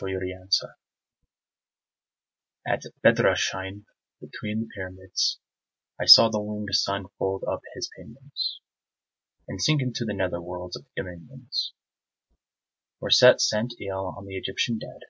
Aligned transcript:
IMMORTAL 0.00 0.46
FOES 0.52 0.64
At 2.64 2.82
Bedrashein 3.04 3.84
between 4.20 4.60
the 4.60 4.68
pyramids 4.72 5.40
I 6.00 6.04
saw 6.04 6.28
the 6.28 6.38
wingèd 6.38 6.74
sun 6.74 7.06
fold 7.18 7.42
up 7.42 7.62
his 7.74 7.90
pinions 7.96 8.60
And 9.48 9.60
sink 9.60 9.82
into 9.82 10.04
the 10.04 10.14
nether 10.14 10.40
world's 10.40 10.80
dominions 10.96 11.72
Where 13.00 13.10
Set 13.10 13.40
sent 13.40 13.74
ill 13.80 14.14
on 14.16 14.26
the 14.26 14.36
Egyptian 14.36 14.78
dead. 14.78 15.00